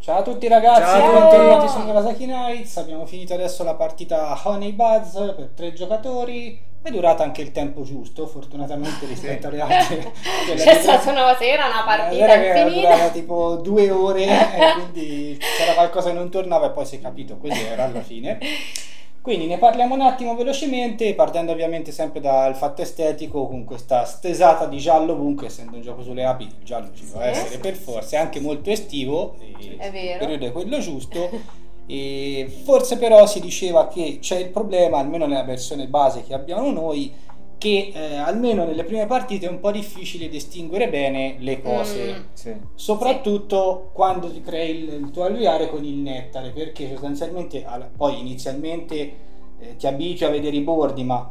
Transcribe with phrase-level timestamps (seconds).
[0.00, 1.78] Ciao a tutti ragazzi, Ciao a bentornati tutti.
[1.80, 2.76] su Nagasaki Nights.
[2.78, 6.68] Abbiamo finito adesso la partita Honey Buzz per tre giocatori.
[6.82, 10.12] È durata anche il tempo giusto, fortunatamente rispetto alle altre.
[10.46, 12.88] quelle C'è di- stata una sera una Eh, partita era che era infinita.
[12.94, 17.00] durata tipo due ore e quindi c'era qualcosa che non tornava e poi si è
[17.02, 18.38] capito così era alla fine.
[19.22, 24.64] Quindi ne parliamo un attimo velocemente, partendo ovviamente sempre dal fatto estetico, con questa stesata
[24.66, 27.26] di giallo ovunque, essendo un gioco sulle api, il giallo ci può Sì.
[27.28, 30.12] essere per forza, è anche molto estivo, e È vero.
[30.12, 31.28] il periodo è quello giusto.
[31.86, 36.70] E forse però si diceva che c'è il problema, almeno nella versione base che abbiamo
[36.70, 37.12] noi,
[37.60, 42.14] che eh, almeno nelle prime partite è un po' difficile distinguere bene le cose.
[42.14, 42.22] Mm.
[42.32, 42.56] Sì.
[42.74, 47.62] Soprattutto quando ti crei il, il tuo alveare con il nettare, perché sostanzialmente
[47.94, 49.12] poi inizialmente
[49.58, 51.30] eh, ti abitui a vedere i bordi, ma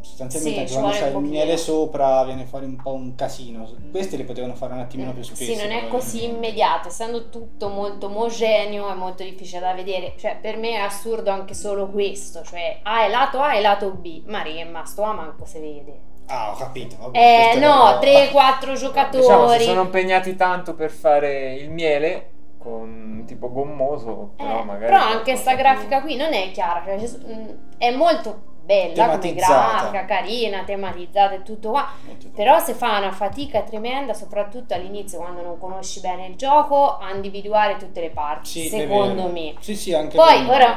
[0.00, 3.68] sostanzialmente Sì, quando un il miele sopra viene fuori un po' un casino.
[3.90, 5.42] Queste le potevano fare un attimino più spesso.
[5.44, 10.14] Sì, non è così immediato, essendo tutto molto omogeneo è molto difficile da vedere.
[10.16, 13.90] Cioè, per me è assurdo anche solo questo, cioè A è lato A e lato
[13.90, 14.22] B.
[14.26, 16.00] Maria, ma sto A manco si vede.
[16.26, 16.96] Ah, ho capito.
[16.98, 19.22] vabbè, Eh no, era- 3-4 giocatori.
[19.22, 24.92] Diciamo, si sono impegnati tanto per fare il miele con tipo gommoso, Eh, però magari...
[24.92, 29.34] però anche sta grafica qui non è chiara, cioè, ci- mm, è molto bella come
[29.34, 31.88] grafica, carina, tematizzata e tutto qua.
[32.04, 32.28] Molto.
[32.34, 37.14] Però si fa una fatica tremenda, soprattutto all'inizio quando non conosci bene il gioco, a
[37.14, 39.54] individuare tutte le parti, Sì, secondo me.
[39.60, 40.76] Sì, sì, anche Poi ora,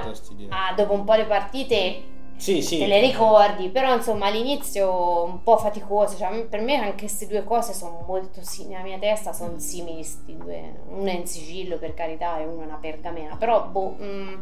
[0.49, 2.03] ah, dopo un po' di partite
[2.37, 2.77] Sì, sì.
[2.79, 7.43] te le ricordi, però insomma all'inizio un po' faticoso, cioè, per me anche queste due
[7.43, 11.77] cose sono molto simili, nella mia testa sono simili sti due, una è in sigillo
[11.77, 14.41] per carità e una è una pergamena, però boh, mm,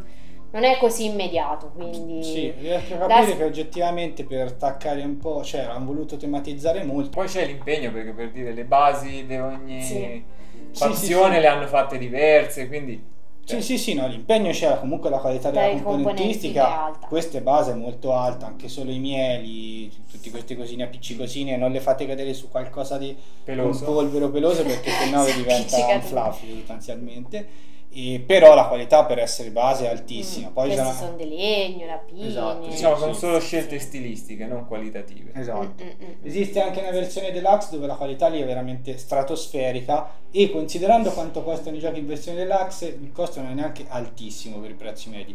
[0.52, 2.22] non è così immediato, quindi...
[2.24, 7.10] Sì, riesco a capire che oggettivamente per attaccare un po', cioè hanno voluto tematizzare molto.
[7.10, 10.24] Poi c'è l'impegno perché per dire le basi di ogni Sì.
[10.72, 11.40] fazione Sì, sì, sì.
[11.40, 13.08] le hanno fatte diverse, quindi...
[13.44, 17.40] Sì, sì, sì, no, l'impegno c'era, comunque la qualità della Dai componentistica, è questa è
[17.40, 22.32] base molto alta, anche solo i mieli, tutti questi cosini appiccicosini, non le fate cadere
[22.32, 23.88] su qualcosa di Peloso.
[23.88, 27.48] un polvere o peloso perché sennò diventa un fluffy sostanzialmente.
[27.92, 30.48] E, però la qualità per essere base è altissima.
[30.48, 32.26] Mm, Poi questi sarà- sono di legno, lapini...
[32.26, 33.86] Esatto, Diciamo sono solo scelte sì.
[33.86, 35.32] stilistiche, non qualitative.
[35.34, 35.82] Esatto.
[35.82, 36.12] Mm, mm, mm.
[36.22, 41.42] Esiste anche una versione deluxe dove la qualità lì è veramente stratosferica e considerando quanto
[41.42, 45.10] costano i giochi in versione deluxe il costo non è neanche altissimo per i prezzi
[45.10, 45.34] medi.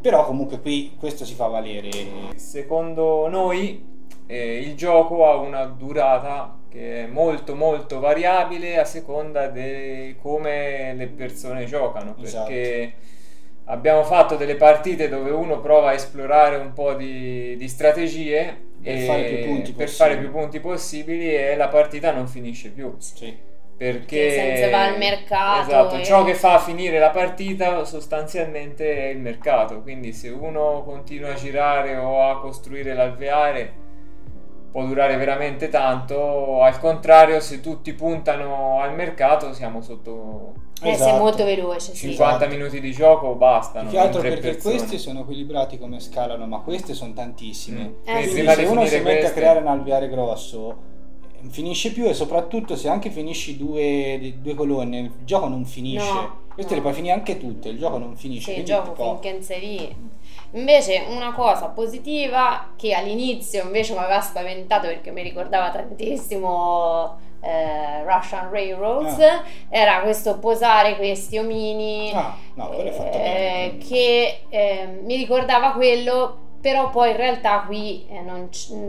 [0.00, 1.90] Però comunque qui questo si fa valere.
[2.36, 3.94] Secondo noi
[4.26, 10.92] eh, il gioco ha una durata che è molto molto variabile a seconda di come
[10.94, 12.48] le persone giocano Esatto.
[12.50, 12.92] perché
[13.64, 18.94] abbiamo fatto delle partite dove uno prova a esplorare un po' di, di strategie Per
[18.94, 19.88] e- fare più punti per possibili.
[20.14, 23.34] fare più punti possibili e la partita non finisce più Sì.
[23.76, 29.06] perché senza va al mercato esatto, e- ciò che fa finire la partita sostanzialmente è
[29.08, 33.84] il mercato quindi se uno continua a girare o a costruire l'alveare
[34.76, 41.10] può durare veramente tanto al contrario se tutti puntano al mercato siamo sotto Eh, Esatto.
[41.10, 42.08] sei molto veloce, sì.
[42.10, 42.50] 50 Esatto.
[42.54, 44.76] minuti di gioco bastano Più che altro perché persone.
[44.76, 47.80] questi sono equilibrati come scalano, ma queste sono tantissime.
[47.80, 47.84] Mm.
[47.84, 48.28] Eh, Quindi sì.
[48.28, 50.95] Quindi prima se di uno si finire mette a creare un alveare grosso eh,
[51.50, 56.12] finisce più e soprattutto se anche finisci due, due colonne il gioco non finisce.
[56.12, 56.76] No, Queste no.
[56.78, 58.52] le puoi finire anche tutte, il gioco non finisce.
[58.52, 60.14] Sì, il gioco tipo- finché lì.
[60.52, 68.02] Invece una cosa positiva che all'inizio invece mi aveva spaventato perché mi ricordava tantissimo eh,
[68.04, 69.42] Russian Railroads Ah.
[69.68, 77.10] era questo posare questi omini Ah, no, eh, che eh, mi ricordava quello però poi
[77.10, 78.48] in realtà qui eh, non,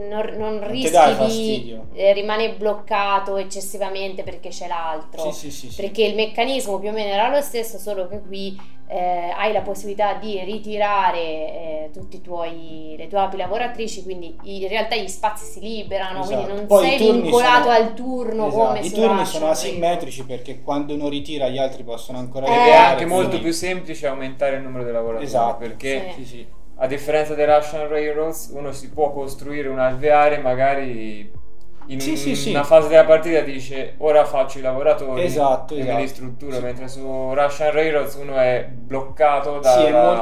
[0.09, 5.81] non- non rischi di eh, rimanere bloccato eccessivamente perché c'è l'altro Sì, sì, sì, sì.
[5.81, 9.61] perché il meccanismo più o meno era lo stesso, solo che qui eh, hai la
[9.61, 15.59] possibilità di ritirare eh, tutte le tue api lavoratrici, quindi in realtà gli spazi si
[15.59, 16.35] liberano, Esatto.
[16.35, 20.61] quindi non Poi sei vincolato sono- al turno Esatto, come I turni sono asimmetrici perché
[20.61, 24.08] quando uno ritira gli altri possono ancora Eh, ed è ritirare, anche molto più semplice
[24.08, 25.58] aumentare il numero di lavoratori Esatto.
[25.58, 26.23] perché Sì.
[26.23, 26.47] Sì, sì.
[26.78, 31.32] A differenza dei Russian Railroads uno si può costruire un alveare magari
[31.90, 32.50] in Sì, un- sì, sì.
[32.52, 35.96] una fase della partita dice ora faccio i lavoratori Esatto, e esatto.
[35.96, 36.62] me li strutturo Sì.
[36.62, 40.22] mentre su Russian Railroads uno è bloccato dalla,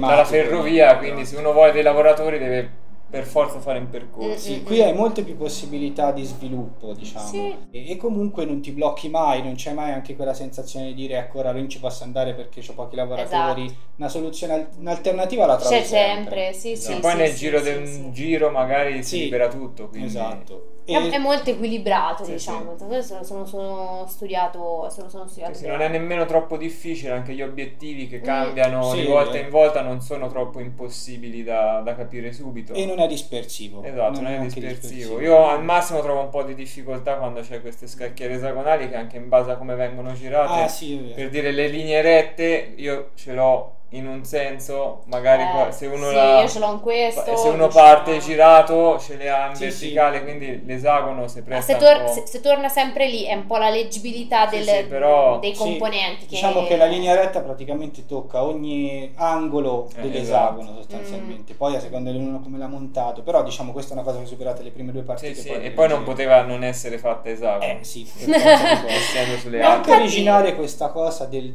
[0.00, 2.70] dalla ferrovia quindi se uno vuole dei lavoratori deve
[3.08, 7.26] per forza fare un percorso Sì, Mm, qui hai molte più possibilità di sviluppo, diciamo.
[7.28, 7.56] Sì.
[7.70, 11.18] E, e comunque non ti blocchi mai, non c'è mai anche quella sensazione di dire
[11.18, 13.64] ecco ora non ci posso andare perché ho pochi lavoratori.
[13.64, 13.84] Esatto.
[13.96, 16.92] Una soluzione, al- un'alternativa la trovi C'è sempre, sì, Esatto.
[16.92, 18.12] sì, e poi sì, nel sì, giro sì, di un sì.
[18.12, 20.70] giro magari si libera tutto quindi Esatto.
[20.86, 22.74] È, è molto equilibrato, Sì, diciamo.
[22.74, 27.10] Questo sono, sono studiato, se lo sono studiato Sì, sì, non è nemmeno troppo difficile,
[27.12, 29.40] anche gli obiettivi che cambiano Sì, di volta eh.
[29.40, 32.72] in volta non sono troppo impossibili da, da capire subito.
[32.72, 33.82] E non è dispersivo.
[33.82, 35.20] Esatto, non è neanche dispersivo.
[35.20, 39.16] Io al massimo trovo un po' di difficoltà quando c'è queste scacchiere esagonali che anche
[39.16, 43.32] in base a come vengono girate, Ah, sì, per dire le linee rette, io ce
[43.32, 46.80] l'ho in un senso, magari Eh, qua- se uno sì, la- io ce l'ho in
[46.80, 47.36] questo.
[47.36, 51.72] se uno parte girato ce le ha in Sì, verticale, quindi l'esagono si Ma presta
[51.74, 52.12] se, tor- un po'.
[52.12, 55.54] se- se torna sempre lì è un po' la leggibilità Sì, del- sì, però- dei
[55.54, 56.22] Sì, componenti.
[56.26, 56.34] che...
[56.34, 60.76] Diciamo che la linea retta praticamente tocca ogni angolo Eh, dell'esagono Mm.
[60.76, 61.54] sostanzialmente.
[61.54, 63.22] Poi a seconda di uno come l'ha montato.
[63.22, 65.34] Però diciamo questa è una cosa che superate le prime due partite.
[65.34, 67.78] Sì, sì, poi e poi non poteva non essere fatta esagono.
[67.78, 71.54] Eh sì, essendo sulle anche originale questa cosa del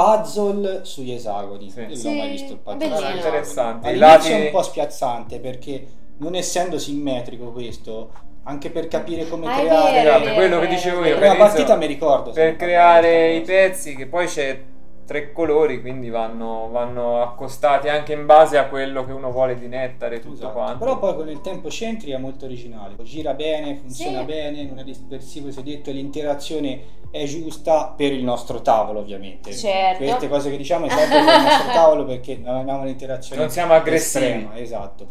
[0.00, 1.70] puzzle sugli esagoni.
[1.70, 1.80] Sì.
[1.80, 2.86] Io non Sì, ho mai visto il puzzle.
[2.86, 3.16] esagoni.
[3.16, 3.88] Interessante.
[3.88, 5.86] All'inizio lati- è un po' spiazzante perché
[6.18, 8.10] non essendo simmetrico questo,
[8.44, 9.92] anche per capire come Ah, è creare...
[9.92, 11.18] vero, Esatto, è quello vero, che è dicevo io.
[11.18, 12.30] La partita mi ricordo.
[12.30, 14.58] Per creare i pezzi, che poi c'è
[15.10, 19.66] tre colori, quindi vanno, vanno accostati anche in base a quello che uno vuole di
[19.66, 20.52] nettare, tutto Esatto.
[20.52, 20.78] quanto.
[20.78, 24.24] Però poi con il tempo centri è molto originale, gira bene, funziona Sì.
[24.24, 29.52] bene, non è dispersivo, si è detto l'interazione è giusta per il nostro tavolo ovviamente.
[29.52, 30.04] Certo.
[30.04, 33.50] Queste cose che diciamo è sempre per il nostro tavolo perché non abbiamo l'interazione Non
[33.50, 34.24] siamo aggressivi.
[34.26, 35.06] estrema, esatto.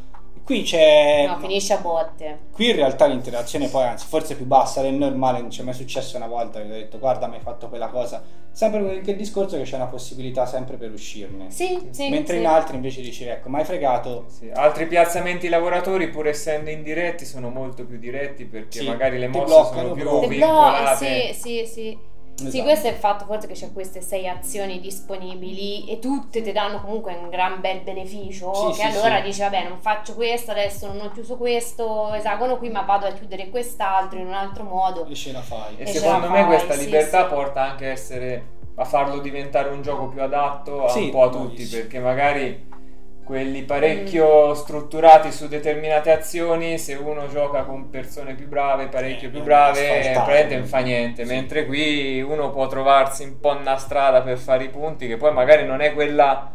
[0.50, 1.28] Qui c'è...
[1.28, 2.40] No, finisce a botte.
[2.52, 5.64] Qui in realtà l'interazione poi anzi forse è più bassa del normale, non ci è
[5.64, 8.24] mai successo una volta che ho detto guarda mi hai fatto quella cosa.
[8.52, 11.52] Sempre quel che il discorso che c'è una possibilità sempre per uscirne.
[11.52, 12.10] Sì, sì.
[12.10, 12.40] Mentre sì.
[12.40, 17.26] in altri invece dici ecco, ma hai fregato, Sì, Altri piazzamenti lavoratori, pur essendo indiretti,
[17.26, 20.96] sono molto più diretti perché Sì, magari le mosse bloccano sono più vincolate.
[20.96, 21.68] sì, sì, sì.
[21.68, 21.98] Sì,
[22.48, 22.64] Esatto.
[22.64, 26.82] questo è il fatto forse che c'è queste sei azioni disponibili e tutte ti danno
[26.82, 28.54] comunque un gran bel beneficio.
[28.54, 29.24] Sì, che sì, allora sì.
[29.24, 33.12] dici, vabbè, non faccio questo, adesso non ho chiuso questo esagono qui, ma vado a
[33.12, 35.06] chiudere quest'altro in un altro modo.
[35.08, 35.76] e ce la fai.
[35.78, 37.34] E E secondo me fai, questa sì, libertà sì.
[37.34, 41.24] porta anche a essere a farlo diventare un gioco più adatto a Sì, un po'
[41.24, 42.69] a tutti, perché magari
[43.30, 43.66] quelli Mm.
[43.66, 49.44] parecchio strutturati su determinate azioni, se uno gioca con persone più brave, parecchio Eh, più
[49.44, 51.32] brave, praticamente non fa niente, Sì.
[51.32, 55.32] mentre qui uno può trovarsi un po' una strada per fare i punti, che poi
[55.32, 56.52] magari non è quella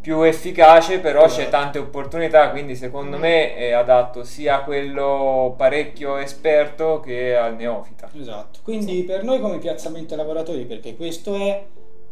[0.00, 1.50] più efficace, però c'è Esatto.
[1.50, 3.20] tante opportunità, quindi secondo Mm.
[3.20, 8.08] me è adatto sia a quello parecchio esperto che al neofita.
[8.18, 8.60] Esatto.
[8.62, 11.62] Quindi per noi come piazzamento lavoratori, perché questo è,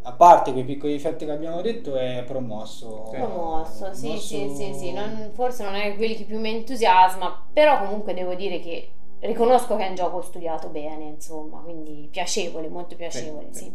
[0.06, 3.06] a parte quei piccoli difetti che abbiamo detto, è promosso.
[3.10, 3.16] Sì.
[3.16, 4.92] Promosso, sì, Promosso- sì, sì, sì.
[4.92, 8.90] Non- forse non è quelli che più mi entusiasma, però comunque devo dire che
[9.20, 13.64] riconosco che è un gioco studiato bene, insomma, quindi piacevole, molto piacevole, sì.
[13.64, 13.72] sì.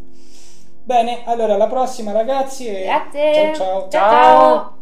[0.84, 3.34] Bene, allora alla prossima ragazzi e Grazie.
[3.34, 3.88] ciao ciao.
[3.88, 4.10] ciao.
[4.10, 4.79] ciao.